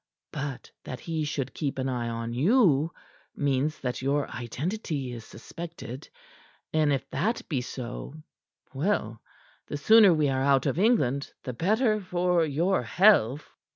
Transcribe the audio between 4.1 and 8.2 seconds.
identity is suspected, and if that be so